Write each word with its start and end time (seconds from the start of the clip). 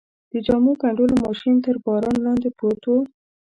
د 0.31 0.33
جامو 0.45 0.71
ګنډلو 0.81 1.15
ماشین 1.25 1.55
تر 1.65 1.75
باران 1.85 2.17
لاندې 2.25 2.49
پروت 2.57 2.83
و. 2.91 2.93